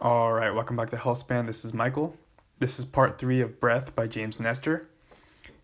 [0.00, 1.46] All right, welcome back to Healthspan.
[1.46, 2.14] This is Michael.
[2.60, 4.88] This is part three of Breath by James Nestor.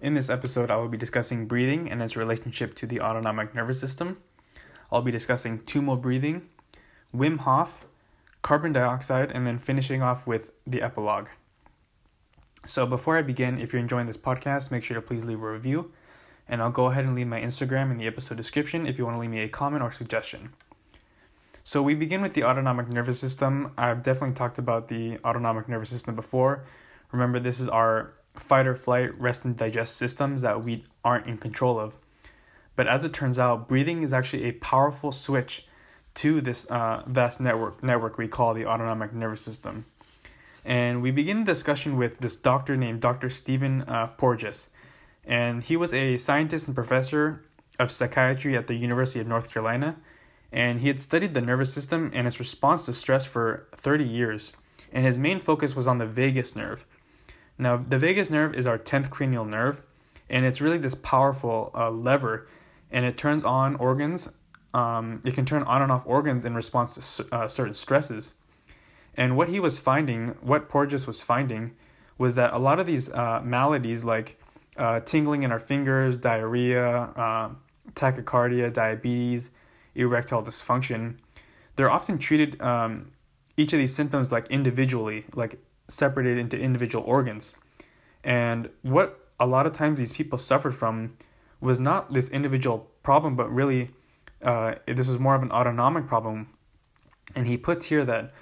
[0.00, 3.78] In this episode, I will be discussing breathing and its relationship to the autonomic nervous
[3.78, 4.18] system.
[4.90, 6.48] I'll be discussing Tummo breathing,
[7.14, 7.86] Wim Hof,
[8.42, 11.28] carbon dioxide, and then finishing off with the epilogue.
[12.66, 15.48] So, before I begin, if you're enjoying this podcast, make sure to please leave a
[15.48, 15.92] review,
[16.48, 19.14] and I'll go ahead and leave my Instagram in the episode description if you want
[19.14, 20.54] to leave me a comment or suggestion.
[21.66, 23.72] So we begin with the autonomic nervous system.
[23.78, 26.66] I've definitely talked about the autonomic nervous system before.
[27.10, 31.38] Remember, this is our fight or flight, rest and digest systems that we aren't in
[31.38, 31.96] control of.
[32.76, 35.66] But as it turns out, breathing is actually a powerful switch
[36.16, 39.86] to this uh, vast network network we call the autonomic nervous system.
[40.66, 43.30] And we begin the discussion with this doctor named Dr.
[43.30, 44.68] Stephen uh, Porges.
[45.24, 47.42] And he was a scientist and professor
[47.78, 49.96] of psychiatry at the University of North Carolina
[50.54, 54.52] and he had studied the nervous system and its response to stress for 30 years,
[54.92, 56.86] and his main focus was on the vagus nerve.
[57.58, 59.82] Now, the vagus nerve is our 10th cranial nerve,
[60.30, 62.46] and it's really this powerful uh, lever,
[62.92, 64.30] and it turns on organs.
[64.72, 68.34] Um, it can turn on and off organs in response to uh, certain stresses.
[69.16, 71.72] And what he was finding, what Porges was finding,
[72.16, 74.40] was that a lot of these uh, maladies like
[74.76, 77.50] uh, tingling in our fingers, diarrhea, uh,
[77.94, 79.50] tachycardia, diabetes,
[79.94, 81.16] erectile dysfunction,
[81.76, 83.12] they're often treated um,
[83.56, 87.54] each of these symptoms like individually, like separated into individual organs.
[88.22, 91.16] And what a lot of times these people suffered from
[91.60, 93.90] was not this individual problem, but really
[94.42, 96.48] uh, this was more of an autonomic problem.
[97.34, 98.32] And he puts here that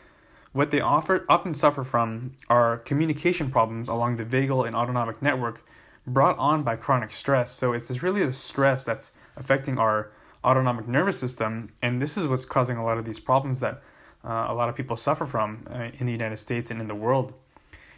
[0.53, 5.65] what they offer, often suffer from are communication problems along the vagal and autonomic network
[6.07, 7.53] brought on by chronic stress.
[7.53, 10.11] So it's really the stress that's affecting our
[10.45, 13.83] autonomic nervous system, and this is what's causing a lot of these problems that
[14.25, 16.95] uh, a lot of people suffer from uh, in the United States and in the
[16.95, 17.35] world.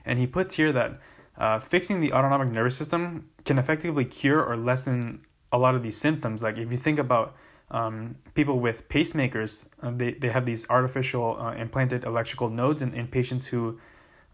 [0.05, 1.00] And he puts here that
[1.39, 5.97] uh, fixing the autonomic nervous system can effectively cure or lessen a lot of these
[5.97, 6.43] symptoms.
[6.43, 7.37] Like if you think about
[7.71, 12.94] um, people with pacemakers, uh, they, they have these artificial uh, implanted electrical nodes in,
[12.94, 13.78] in patients who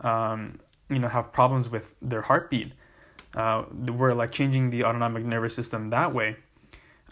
[0.00, 2.72] um, you know have problems with their heartbeat.
[3.34, 6.36] Uh, we're like changing the autonomic nervous system that way.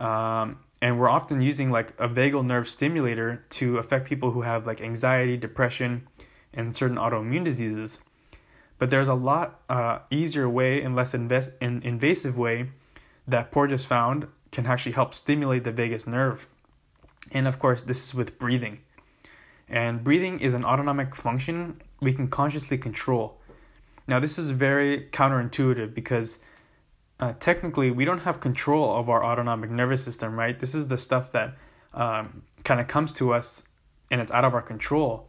[0.00, 4.66] Um, and we're often using like a vagal nerve stimulator to affect people who have
[4.66, 6.06] like anxiety, depression,
[6.52, 7.98] and certain autoimmune diseases.
[8.78, 12.70] But there's a lot uh, easier way and less invest- in invasive way
[13.26, 16.46] that Porges found can actually help stimulate the vagus nerve.
[17.32, 18.78] And of course, this is with breathing.
[19.68, 23.38] And breathing is an autonomic function we can consciously control.
[24.06, 26.38] Now, this is very counterintuitive because
[27.20, 30.58] uh, technically we don't have control of our autonomic nervous system, right?
[30.58, 31.56] This is the stuff that
[31.94, 33.62] um, kind of comes to us
[34.10, 35.28] and it's out of our control.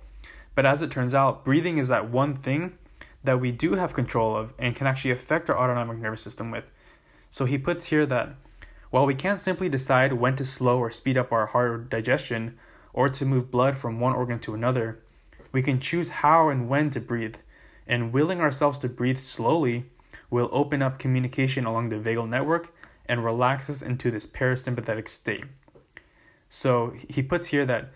[0.55, 2.77] But as it turns out, breathing is that one thing
[3.23, 6.65] that we do have control of and can actually affect our autonomic nervous system with.
[7.31, 8.35] So he puts here that
[8.89, 12.57] while we can't simply decide when to slow or speed up our heart or digestion
[12.93, 14.99] or to move blood from one organ to another,
[15.51, 17.35] we can choose how and when to breathe.
[17.87, 19.89] And willing ourselves to breathe slowly
[20.29, 22.73] will open up communication along the vagal network
[23.05, 25.43] and relax us into this parasympathetic state.
[26.47, 27.91] So he puts here that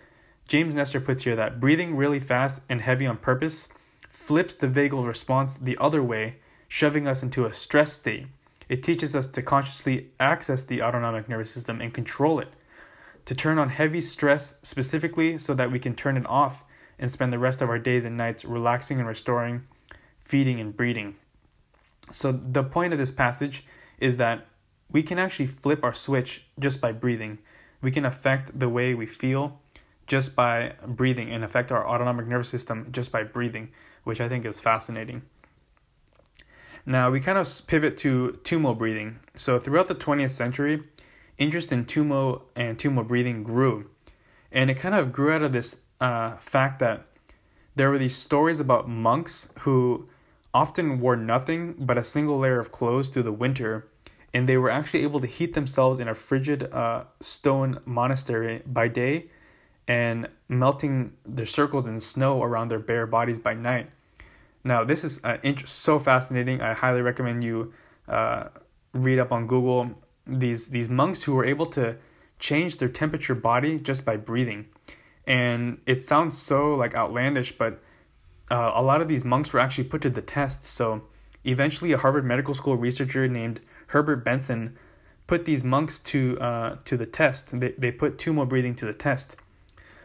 [0.48, 3.68] James Nestor puts here that breathing really fast and heavy on purpose
[4.08, 6.36] flips the vagal response the other way,
[6.68, 8.26] shoving us into a stress state.
[8.68, 12.48] It teaches us to consciously access the autonomic nervous system and control it,
[13.26, 16.64] to turn on heavy stress specifically so that we can turn it off
[16.98, 19.62] and spend the rest of our days and nights relaxing and restoring,
[20.18, 21.16] feeding and breathing.
[22.12, 23.64] So, the point of this passage
[23.98, 24.46] is that
[24.90, 27.38] we can actually flip our switch just by breathing.
[27.80, 29.60] We can affect the way we feel
[30.06, 33.70] just by breathing and affect our autonomic nervous system just by breathing,
[34.04, 35.22] which I think is fascinating.
[36.86, 39.20] Now, we kind of pivot to Tummo breathing.
[39.34, 40.82] So, throughout the 20th century,
[41.38, 43.90] interest in Tummo and Tummo breathing grew.
[44.52, 47.06] And it kind of grew out of this uh, fact that
[47.74, 50.06] there were these stories about monks who
[50.54, 53.88] often wore nothing but a single layer of clothes through the winter,
[54.32, 58.88] and they were actually able to heat themselves in a frigid uh, stone monastery by
[58.88, 59.26] day
[59.86, 63.90] and melting their circles in snow around their bare bodies by night.
[64.62, 66.62] Now, this is uh, int- so fascinating.
[66.62, 67.74] I highly recommend you
[68.08, 68.44] uh,
[68.94, 69.90] read up on Google
[70.26, 71.96] these these monks who were able to
[72.38, 74.66] change their temperature body just by breathing.
[75.26, 77.82] And it sounds so like outlandish, but
[78.50, 80.64] uh, a lot of these monks were actually put to the test.
[80.64, 81.02] So
[81.44, 84.76] eventually, a Harvard Medical School researcher named Herbert Benson
[85.26, 87.58] put these monks to uh, to the test.
[87.58, 89.36] They they put Tummo breathing to the test.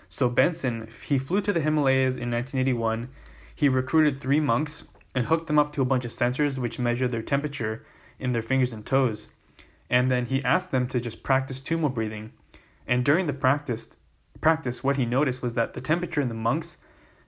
[0.09, 3.09] So Benson, he flew to the Himalayas in 1981.
[3.53, 7.07] He recruited three monks and hooked them up to a bunch of sensors which measure
[7.07, 7.85] their temperature
[8.18, 9.30] in their fingers and toes.
[9.89, 12.31] And then he asked them to just practice Tummo breathing.
[12.88, 13.89] And during the practice,
[14.42, 16.77] practice, what he noticed was that the temperature in the monks'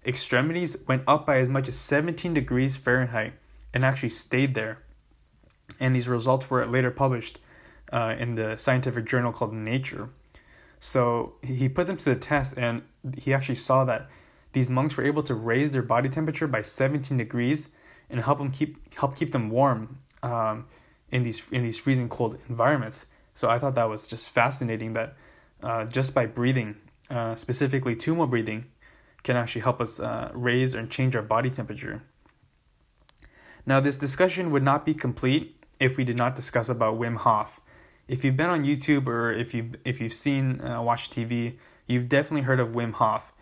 [0.05, 3.33] extremities went up by as much as 17 degrees Fahrenheit
[3.73, 4.79] and actually stayed there.
[5.79, 7.39] And these results were later published
[7.91, 10.09] uh, in the scientific journal called Nature.
[10.79, 12.81] So he put them to the test, and
[13.17, 14.09] he actually saw that
[14.53, 17.69] these monks were able to raise their body temperature by 17 degrees
[18.09, 20.65] and help them keep help keep them warm um,
[21.11, 23.05] in these in these freezing cold environments.
[23.33, 25.15] So I thought that was just fascinating that
[25.63, 26.75] uh, just by breathing,
[27.09, 28.65] uh, specifically tummo breathing,
[29.23, 32.01] can actually help us uh, raise and change our body temperature.
[33.65, 37.59] Now, this discussion would not be complete if we did not discuss about Wim Hof.
[38.07, 41.57] If you've been on YouTube or if you've if you've seen uh, watched TV,
[41.87, 43.33] you've definitely heard of Wim Hof.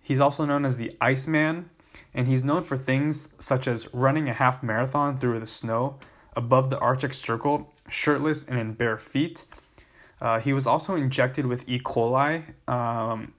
[0.00, 1.70] He's also known as the Iceman,
[2.12, 5.98] and he's known for things such as running a half marathon through the snow
[6.36, 9.44] above the Arctic Circle, shirtless and in bare feet.
[10.20, 11.80] Uh, he was also injected with E.
[11.80, 13.34] coli, um,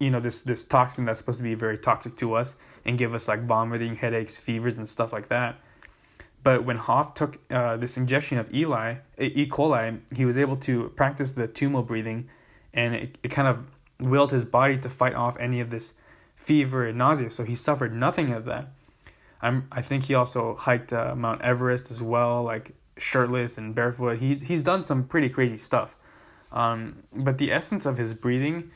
[0.00, 3.14] you know, this this toxin that's supposed to be very toxic to us and give
[3.14, 5.60] us like vomiting, headaches, fevers, and stuff like that.
[6.42, 9.46] But Wim Hof took uh, this injection of Eli, E.
[9.46, 12.30] coli, he was able to practice the tummo breathing,
[12.72, 13.66] and it, it kind of
[14.00, 15.92] willed his body to fight off any of this
[16.34, 17.30] fever and nausea.
[17.30, 18.68] So he suffered nothing of that.
[19.42, 24.18] I'm I think he also hiked uh, Mount Everest as well, like shirtless and barefoot.
[24.18, 25.96] He he's done some pretty crazy stuff.
[26.52, 28.70] Um, but the essence of his breathing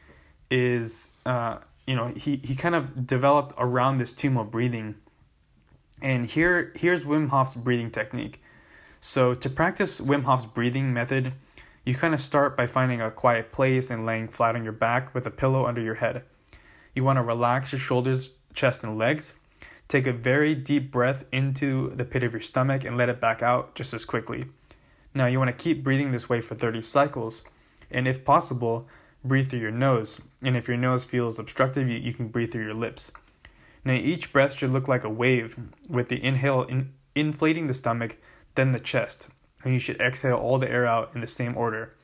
[0.51, 4.97] is uh, you know he he kind of developed around this tummo breathing.
[6.03, 8.43] And here here's Wim Hof's breathing technique.
[9.01, 11.33] So to practice Wim Hof's breathing method,
[11.85, 15.15] you kind of start by finding a quiet place and laying flat on your back
[15.15, 16.23] with a pillow under your head.
[16.95, 19.35] You want to relax your shoulders, chest, and legs.
[19.89, 23.43] Take a very deep breath into the pit of your stomach and let it back
[23.43, 24.47] out just as quickly.
[25.13, 27.43] Now, you want to keep breathing this way for 30 cycles,
[27.91, 28.89] and if possible,
[29.25, 30.21] breathe through your nose.
[30.43, 33.11] And if your nose feels obstructive, you, you can breathe through your lips.
[33.85, 38.17] Now, each breath should look like a wave, with the inhale in, inflating the stomach,
[38.55, 39.29] then the chest,
[39.63, 41.95] and you should exhale all the air out in the same order.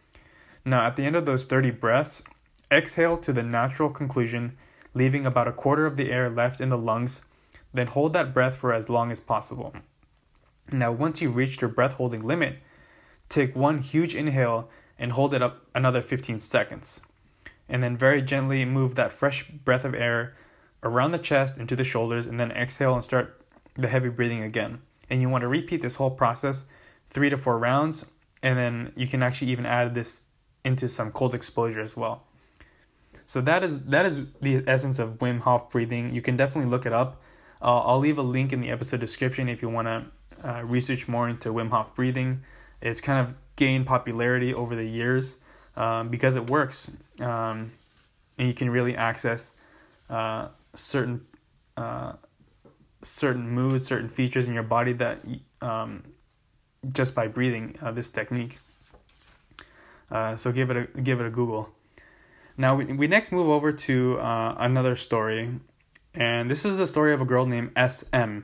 [0.64, 2.22] Now, at the end of those 30 breaths,
[2.70, 4.56] exhale to the natural conclusion,
[4.92, 7.22] leaving about a quarter of the air left in the lungs,
[7.72, 9.72] then hold that breath for as long as possible.
[10.72, 12.58] Now, once you've reached your breath holding limit,
[13.28, 14.68] take one huge inhale
[14.98, 17.00] and hold it up another 15 seconds.
[17.70, 20.36] And then very gently move that fresh breath of air
[20.82, 23.40] around the chest into the shoulders, and then exhale and start
[23.76, 24.80] the heavy breathing again.
[25.08, 26.64] And you want to repeat this whole process
[27.10, 28.06] three to four rounds,
[28.42, 30.22] and then you can actually even add this
[30.64, 32.24] into some cold exposure as well.
[33.24, 36.12] So that is that is the essence of Wim Hof breathing.
[36.12, 37.22] You can definitely look it up.
[37.62, 41.06] Uh, I'll leave a link in the episode description if you want to uh, research
[41.06, 42.42] more into Wim Hof breathing.
[42.80, 45.36] It's kind of gained popularity over the years
[45.76, 46.90] um, because it works,
[47.20, 47.70] um,
[48.38, 49.52] and you can really access
[50.08, 51.26] uh, certain
[51.76, 52.12] uh,
[53.02, 55.18] certain moods, certain features in your body that
[55.60, 56.02] um,
[56.92, 58.58] just by breathing uh, this technique.
[60.10, 61.68] Uh, so give it a give it a Google.
[62.56, 65.50] Now we we next move over to uh, another story,
[66.14, 68.40] and this is the story of a girl named SM.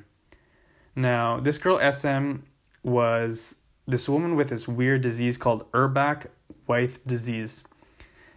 [0.94, 2.36] Now this girl SM
[2.82, 3.56] was
[3.86, 6.26] this woman with this weird disease called Urbach
[6.68, 7.64] Wiethe disease,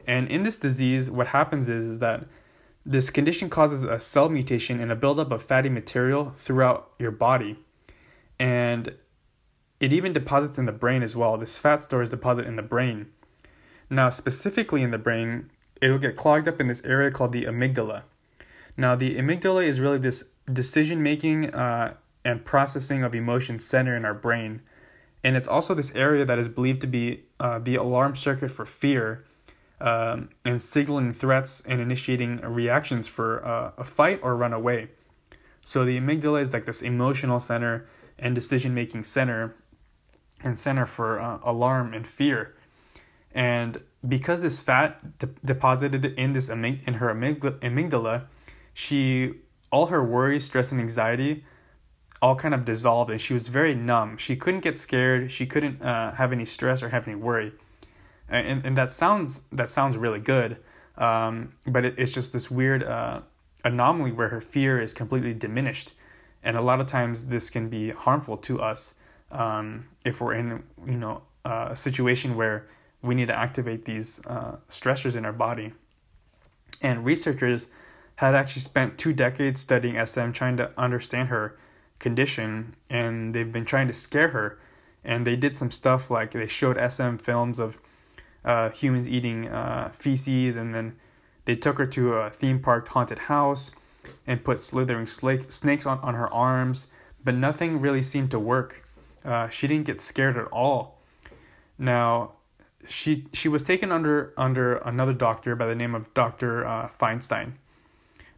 [0.07, 2.25] and in this disease, what happens is, is that
[2.85, 7.57] this condition causes a cell mutation and a buildup of fatty material throughout your body,
[8.39, 8.95] and
[9.79, 11.37] it even deposits in the brain as well.
[11.37, 13.07] This fat stores deposit in the brain.
[13.89, 17.45] Now, specifically in the brain, it will get clogged up in this area called the
[17.45, 18.03] amygdala.
[18.75, 21.95] Now, the amygdala is really this decision making uh,
[22.25, 24.61] and processing of emotions center in our brain.
[25.23, 28.65] And it's also this area that is believed to be uh, the alarm circuit for
[28.65, 29.25] fear
[29.81, 34.89] um, and signaling threats and initiating reactions for uh, a fight or run away.
[35.63, 39.55] So, the amygdala is like this emotional center and decision making center
[40.43, 42.55] and center for uh, alarm and fear.
[43.33, 48.25] And because this fat de- deposited in this amyg- in her amygdala,
[48.73, 49.33] she
[49.71, 51.45] all her worry, stress, and anxiety
[52.21, 54.17] all kind of dissolved, and she was very numb.
[54.17, 55.31] She couldn't get scared.
[55.31, 57.53] She couldn't uh, have any stress or have any worry.
[58.27, 60.57] And and that sounds that sounds really good,
[60.97, 63.21] um, but it, it's just this weird uh,
[63.63, 65.93] anomaly where her fear is completely diminished,
[66.43, 68.93] and a lot of times this can be harmful to us
[69.31, 72.67] um, if we're in you know a situation where
[73.01, 75.73] we need to activate these uh, stressors in our body.
[76.81, 77.67] And researchers
[78.17, 81.57] had actually spent two decades studying SM, trying to understand her
[81.99, 84.59] condition, and they've been trying to scare her.
[85.03, 87.79] And they did some stuff like they showed SM films of
[88.43, 90.97] uh, humans eating uh, feces, and then
[91.45, 93.71] they took her to a theme park haunted house
[94.27, 96.87] and put slithering snakes on, on her arms,
[97.23, 98.85] but nothing really seemed to work.
[99.23, 100.99] Uh, she didn't get scared at all.
[101.77, 102.33] Now,
[102.87, 107.53] she she was taken under under another doctor by the name of Doctor uh, Feinstein.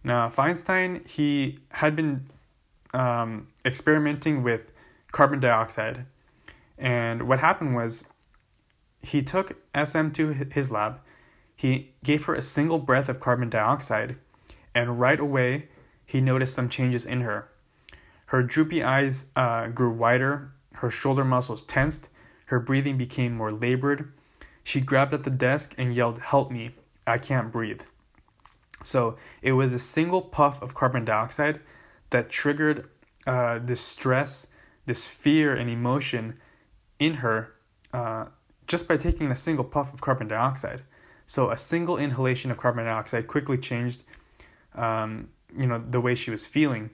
[0.03, 2.27] Now, Feinstein he had been
[2.93, 4.71] um, experimenting with
[5.11, 6.05] carbon dioxide,
[6.77, 8.05] and what happened was
[9.01, 10.99] he took SM to his lab.
[11.55, 14.15] He gave her a single breath of carbon dioxide,
[14.73, 15.67] and right away
[16.05, 17.47] he noticed some changes in her.
[18.27, 22.09] Her droopy eyes uh, grew wider, her shoulder muscles tensed,
[22.45, 24.11] her breathing became more labored.
[24.63, 26.71] She grabbed at the desk and yelled, Help me,
[27.05, 27.81] I can't breathe.
[28.83, 31.59] So it was a single puff of carbon dioxide
[32.11, 32.87] that triggered
[33.27, 34.47] uh, this stress,
[34.85, 36.37] this fear, and emotion
[36.99, 37.53] in her
[37.93, 38.25] uh,
[38.67, 40.83] just by taking a single puff of carbon dioxide.
[41.25, 44.03] So a single inhalation of carbon dioxide quickly changed
[44.75, 46.91] um, you know the way she was feeling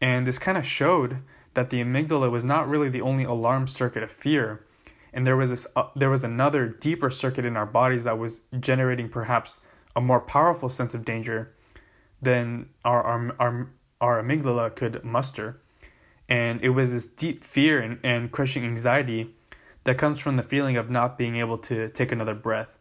[0.00, 1.18] and this kind of showed
[1.54, 4.64] that the amygdala was not really the only alarm circuit of fear
[5.12, 8.42] and there was this uh, there was another deeper circuit in our bodies that was
[8.58, 9.60] generating perhaps
[9.94, 11.54] a more powerful sense of danger
[12.20, 13.68] than our our our,
[14.02, 15.60] our amygdala could muster
[16.28, 19.34] and it was this deep fear and, and crushing anxiety
[19.84, 22.76] that comes from the feeling of not being able to take another breath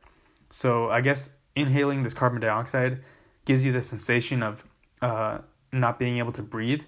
[0.50, 3.02] so i guess inhaling this carbon dioxide
[3.46, 4.64] gives you the sensation of
[5.02, 5.40] uh,
[5.72, 6.84] not being able to breathe.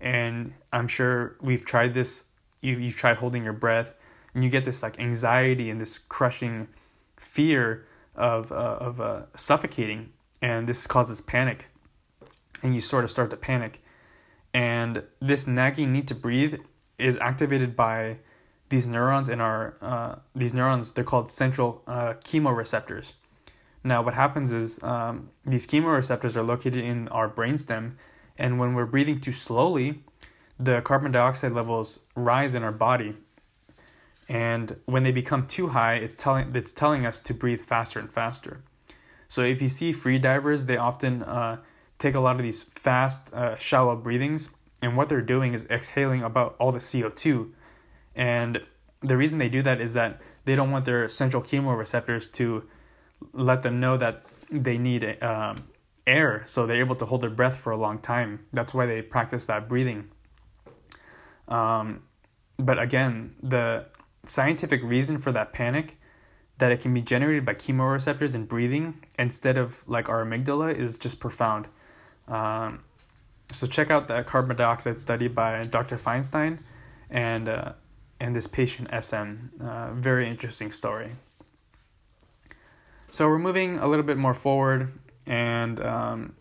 [0.00, 2.24] And I'm sure we've tried this.
[2.60, 3.94] You you've tried holding your breath,
[4.34, 6.68] and you get this like anxiety and this crushing
[7.16, 10.12] fear of uh, of uh, suffocating,
[10.42, 11.66] and this causes panic,
[12.64, 13.80] and you sort of start to panic,
[14.52, 16.60] and this nagging need to breathe
[16.98, 18.18] is activated by
[18.70, 23.12] these neurons in our uh, these neurons they're called central uh, chemoreceptors
[23.84, 27.92] now, what happens is um, these chemoreceptors are located in our brainstem,
[28.38, 30.02] and when we're breathing too slowly,
[30.58, 33.14] the carbon dioxide levels rise in our body.
[34.26, 38.10] And when they become too high, it's telling it's telling us to breathe faster and
[38.10, 38.62] faster.
[39.28, 41.58] So if you see free divers, they often uh,
[41.98, 44.50] take a lot of these fast, uh, shallow breathings,
[44.82, 47.52] and what they're doing is exhaling about all the CO two.
[48.14, 48.62] And
[49.00, 52.64] the reason they do that is that they don't want their central chemoreceptors to
[53.32, 55.64] let them know that they need um,
[56.06, 58.46] air so they're able to hold their breath for a long time.
[58.52, 60.08] That's why they practice that breathing.
[61.48, 62.02] Um,
[62.58, 63.86] but again, the
[64.26, 65.98] scientific reason for that panic
[66.58, 70.98] that it can be generated by chemoreceptors in breathing instead of like our amygdala is
[70.98, 71.66] just profound.
[72.28, 72.80] Um,
[73.52, 75.96] so check out the carbon dioxide study by Dr.
[75.96, 76.58] Feinstein
[77.10, 77.72] and uh,
[78.20, 79.62] and this patient SM.
[79.62, 81.12] Uh, very interesting story.
[83.10, 84.92] So we're moving a little bit more forward,
[85.26, 86.34] and um,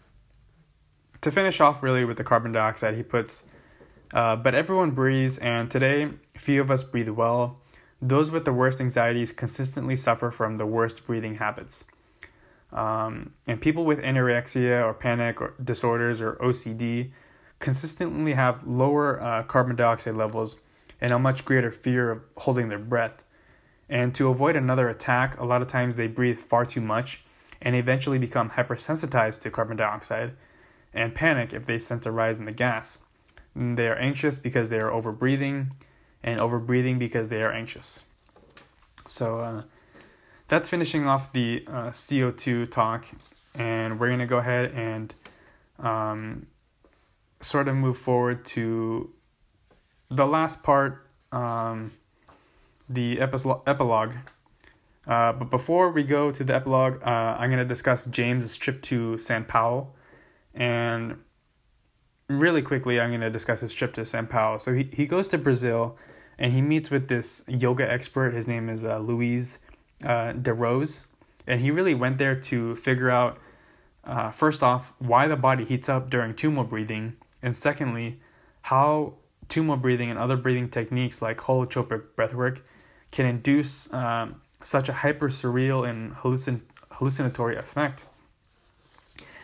[1.21, 3.45] to finish off really with the carbon dioxide, he puts,
[4.13, 7.59] uh, but everyone breathes, and today few of us breathe well.
[8.01, 11.85] Those with the worst anxieties consistently suffer from the worst breathing habits.
[12.73, 17.11] Um, and people with anorexia or panic or disorders or OCD
[17.59, 20.57] consistently have lower uh, carbon dioxide levels
[20.99, 23.23] and a much greater fear of holding their breath.
[23.87, 27.23] And to avoid another attack, a lot of times they breathe far too much
[27.61, 30.33] and eventually become hypersensitized to carbon dioxide
[30.93, 32.99] and panic if they sense a rise in the gas.
[33.55, 35.71] They are anxious because they are overbreathing
[36.23, 38.01] and overbreathing because they are anxious.
[39.07, 39.61] So uh,
[40.53, 43.07] that's finishing off the uh, CO2 talk,
[43.55, 45.15] and we're to go ahead and
[45.79, 46.45] um,
[47.41, 49.09] sort of move forward to
[50.11, 51.07] the last part.
[51.31, 51.91] Um,
[52.87, 54.13] the epilogue.
[55.07, 59.17] Uh, but before we go to the epilogue, uh, I'm to discuss James's trip to
[59.17, 59.93] San Paulo.
[60.53, 61.17] And
[62.27, 64.59] really quickly, I'm to discuss his trip to San Paulo.
[64.59, 65.97] So he, he goes to Brazil
[66.37, 68.35] and he meets with this yoga expert.
[68.35, 69.57] His name is uh, Luis
[70.03, 71.05] uh, de Rose.
[71.45, 73.37] And he really went there to figure out,
[74.05, 77.17] uh, first off, why the body heats up during tummo breathing.
[77.41, 78.19] And secondly,
[78.63, 79.15] how
[79.49, 82.61] tummo breathing and other breathing techniques like holotropic breathwork
[83.11, 88.05] can induce um, such a hyper surreal and hallucin- hallucinatory effect.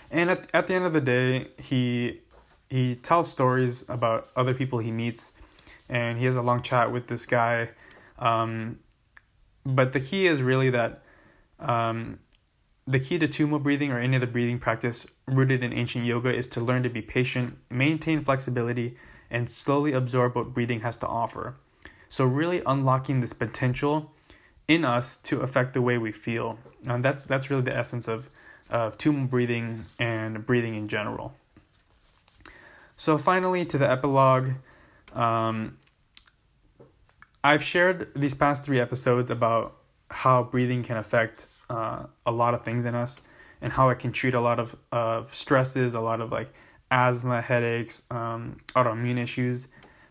[0.10, 2.22] And at, at the end of the day, he
[2.70, 5.34] he tells stories about other people he meets,
[5.88, 7.70] and he has a long chat with this guy.
[8.20, 8.80] Um,
[9.76, 11.02] but the key is really that
[11.60, 12.20] um,
[12.88, 16.48] the key to Tummo breathing or any other breathing practice rooted in ancient yoga is
[16.48, 18.98] to learn to be patient, maintain flexibility,
[19.30, 21.56] and slowly absorb what breathing has to offer.
[22.10, 24.12] So, really unlocking this potential
[24.68, 26.58] in us to affect the way we feel.
[26.86, 28.30] And that's, that's really the essence of,
[28.70, 31.36] of Tummo breathing and breathing in general.
[32.96, 34.54] So, finally, to the epilogue.
[35.14, 35.78] Um,
[37.44, 39.78] I've shared these past three episodes about
[40.10, 43.22] how breathing can affect uh, a lot of things in us
[43.62, 46.54] and how it can treat a lot of, of stresses, a lot of like
[46.92, 49.68] asthma, headaches, um, autoimmune issues.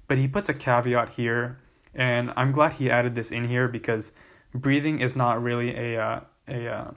[0.07, 1.59] But he puts a caveat here,
[1.95, 4.13] and I'm glad he added this in here because
[4.55, 6.91] breathing is not really a uh, a uh,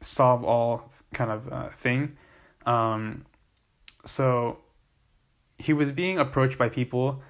[0.00, 2.16] solve all kind of uh, thing.
[2.64, 3.26] Um,
[4.06, 4.58] so
[5.58, 7.22] he was being approached by people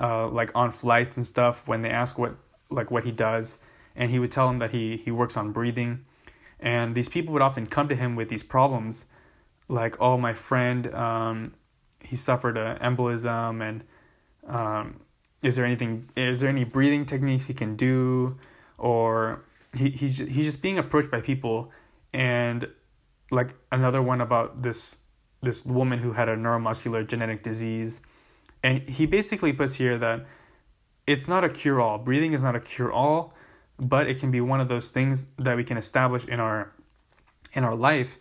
[0.00, 2.36] uh, like on flights and stuff when they ask what
[2.70, 3.58] like what he does,
[3.94, 6.04] and he would tell them that he he works on breathing,
[6.60, 9.06] and these people would often come to him with these problems
[9.68, 11.52] like oh my friend um,
[12.00, 13.82] he suffered an embolism and
[14.48, 15.00] um,
[15.42, 18.38] is there anything is there any breathing techniques he can do?
[18.78, 19.44] Or
[19.76, 21.70] he he's he's just being approached by people.
[22.12, 22.68] And
[23.30, 24.98] like another one about this
[25.42, 28.00] this woman who had a neuromuscular genetic disease
[28.66, 30.26] and he basically puts here that
[31.06, 33.34] it's not a cure all breathing is not a cure all
[33.78, 36.72] but it can be one of those things that we can establish in our
[37.52, 38.16] in our life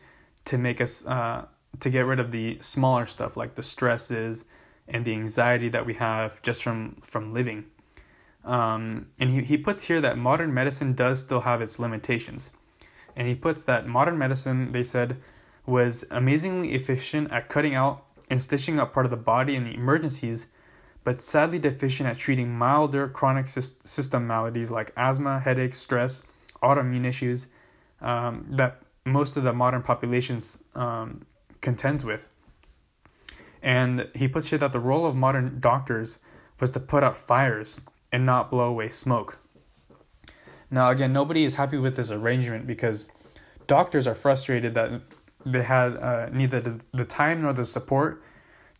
[0.45, 1.45] to make us uh,
[1.79, 4.45] to get rid of the smaller stuff like the stresses
[4.87, 7.65] and the anxiety that we have just from from living.
[8.43, 12.51] Um, and he, he puts here that modern medicine does still have its limitations.
[13.15, 15.17] And he puts that modern medicine, they said,
[15.65, 19.73] was amazingly efficient at cutting out and stitching up part of the body in the
[19.73, 20.47] emergencies,
[21.03, 26.23] but sadly deficient at treating milder chronic system maladies like asthma, headaches, stress,
[26.63, 27.47] autoimmune issues
[28.01, 31.25] um, that most of the modern populations um,
[31.61, 32.27] contends with.
[33.61, 36.19] And he puts here that the role of modern doctors
[36.59, 37.79] was to put out fires
[38.11, 39.39] and not blow away smoke.
[40.71, 43.07] Now, again, nobody is happy with this arrangement because
[43.67, 45.01] doctors are frustrated that
[45.45, 48.23] they had uh, neither the time nor the support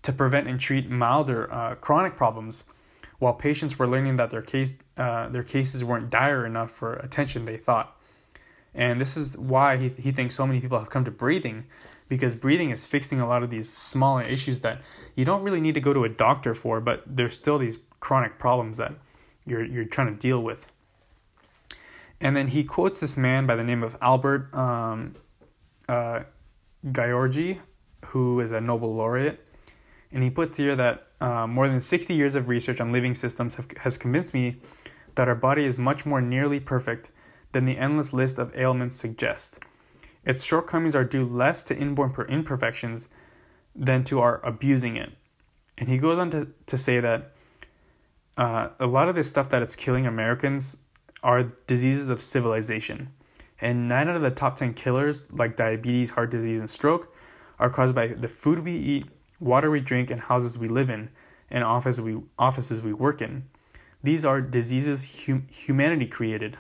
[0.02, 2.66] to prevent and treat milder uh, chronic problems,
[3.20, 7.46] while patients were learning that their case uh, their cases weren't dire enough for attention
[7.46, 7.96] they thought.
[8.74, 11.66] And this is why he, he thinks so many people have come to breathing
[12.10, 14.82] because breathing is fixing a lot of these smaller issues that
[15.16, 18.38] you don't really need to go to a doctor for, but there's still these chronic
[18.38, 18.94] problems that
[19.46, 20.68] you're, you're trying to deal with.
[22.22, 25.16] And then he quotes this man by the name of Albert um,
[25.88, 26.22] uh,
[26.86, 27.60] Gyorgy,
[28.08, 29.46] who is a Nobel laureate.
[30.12, 33.56] And he puts here that uh, more than 60 years of research on living systems
[33.56, 34.58] have, has convinced me
[35.16, 37.10] that our body is much more nearly perfect
[37.52, 39.60] than the endless list of ailments suggest.
[40.26, 43.10] Its shortcomings are due less to inborn imperfections
[43.76, 45.14] than to our abusing it.
[45.78, 47.32] And he goes on to, to say that
[48.38, 50.78] uh, a lot of this stuff that is killing Americans
[51.24, 53.10] are diseases of civilization.
[53.62, 57.14] And nine out of the top 10 killers, like diabetes, heart disease, and stroke,
[57.58, 59.06] are caused by the food we eat,
[59.40, 61.10] water we drink, and houses we live in,
[61.50, 63.46] and office we, offices we work in.
[64.04, 66.58] These are diseases hum- humanity created.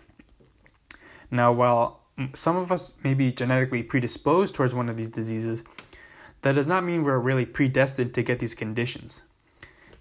[1.30, 2.02] Now, while
[2.34, 5.64] some of us may be genetically predisposed towards one of these diseases,
[6.42, 9.24] that does not mean we're really predestined to get these conditions.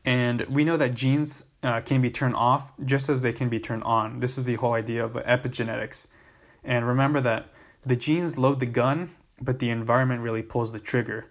[0.05, 3.59] And we know that genes uh, can be turned off just as they can be
[3.59, 4.21] turned on.
[4.21, 6.07] This is the whole idea of epigenetics.
[6.65, 7.49] And remember that
[7.85, 11.27] the genes load the gun, but the environment really pulls the trigger.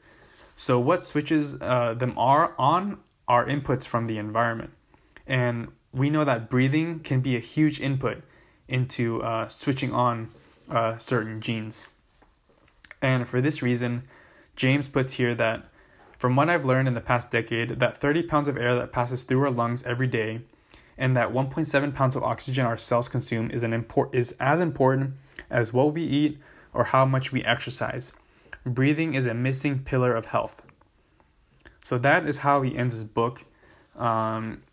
[0.55, 4.71] So, what switches uh, them are on are inputs from the environment.
[5.25, 8.21] And we know that breathing can be a huge input
[8.67, 10.29] into uh, switching on
[10.69, 11.87] uh, certain genes.
[13.01, 14.03] And for this reason,
[14.55, 15.65] James puts here that
[16.17, 19.23] from what I've learned in the past decade, that 30 pounds of air that passes
[19.23, 20.41] through our lungs every day
[20.97, 25.13] and that 1.7 pounds of oxygen our cells consume is an import is as important
[25.49, 26.39] as what we eat
[26.73, 28.13] or how much we exercise.
[28.65, 30.61] Breathing is a missing pillar of health.
[31.83, 33.43] So that is how he ends his book,
[33.97, 34.63] um,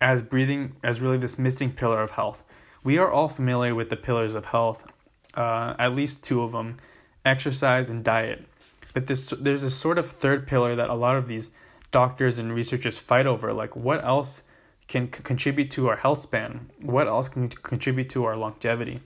[0.00, 2.42] as breathing as really this missing pillar of health.
[2.84, 4.86] We are all familiar with the pillars of health,
[5.34, 6.78] uh, at least two of them
[7.24, 8.44] exercise and diet.
[8.92, 11.50] But this, there's a sort of third pillar that a lot of these
[11.90, 14.42] doctors and researchers fight over like, what else
[14.88, 16.70] can c- contribute to our health span?
[16.80, 19.00] What else can contribute to our longevity?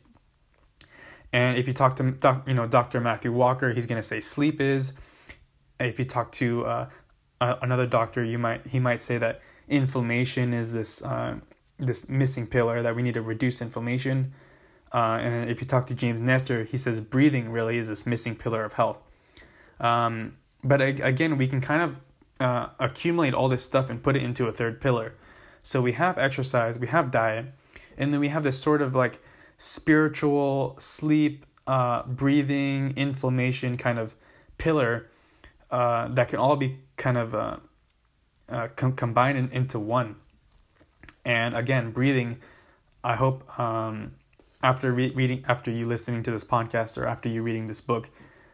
[1.32, 3.00] And if you talk to doc, you know Dr.
[3.00, 4.92] Matthew Walker, he's to say sleep is.
[5.78, 6.88] If you talk to uh,
[7.40, 11.36] another doctor, you might he might say that inflammation is this uh,
[11.78, 14.32] this missing pillar that we need to reduce inflammation.
[14.92, 18.34] Uh, and if you talk to James Nestor, he says breathing really is this missing
[18.34, 19.02] pillar of health.
[19.80, 22.00] Um, but again, we can kind of
[22.40, 25.14] uh, accumulate all this stuff and put it into a third pillar.
[25.68, 27.52] So we have exercise, we have diet,
[27.98, 29.22] and then we have this sort of like
[29.58, 34.14] spiritual sleep, uh, breathing, inflammation kind of
[34.56, 35.10] pillar
[35.70, 37.56] uh, that can all be kind of uh,
[38.48, 40.16] uh, com- combined in, into one.
[41.26, 42.38] And again, breathing.
[43.04, 44.12] I hope um,
[44.62, 48.08] after re- reading, after you listening to this podcast, or after you reading this book,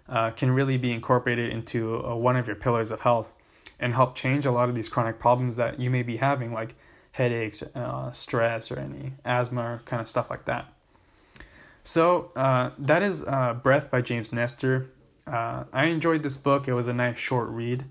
[0.09, 3.33] uh, can really be incorporated into uh, one of your pillars of health,
[3.79, 6.75] and help change a lot of these chronic problems that you may be having, like
[7.15, 10.67] headaches, uh, stress, or any asthma, kind of stuff like that.
[11.85, 14.91] So uh, that is uh, Breath by James Nestor.
[15.25, 16.67] Uh, I enjoyed this book.
[16.67, 17.85] It was a nice short read.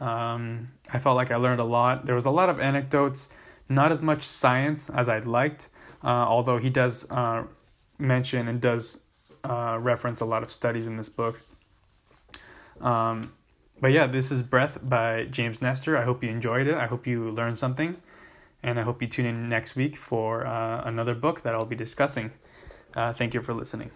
[0.00, 2.06] Um, I felt like I learned a lot.
[2.06, 3.28] There was a lot of anecdotes,
[3.68, 5.68] not as much science as I'd liked,
[6.02, 7.44] uh, although he does uh,
[7.98, 8.98] mention and does
[9.44, 11.40] reference a lot of studies in this book.
[12.80, 13.34] Um,
[13.82, 15.98] but yeah, this is Breath by James Nestor.
[15.98, 16.74] I hope you enjoyed it.
[16.74, 17.98] I hope you learned something.
[18.62, 21.76] And I hope you tune in next week for uh, another book that I'll be
[21.76, 22.32] discussing.
[22.94, 23.90] Uh, thank you for listening.